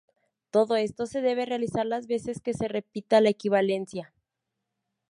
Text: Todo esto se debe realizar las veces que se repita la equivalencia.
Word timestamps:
Todo 0.49 0.77
esto 0.77 1.05
se 1.05 1.21
debe 1.21 1.45
realizar 1.45 1.85
las 1.85 2.07
veces 2.07 2.41
que 2.41 2.55
se 2.55 2.67
repita 2.67 3.21
la 3.21 3.29
equivalencia. 3.29 4.11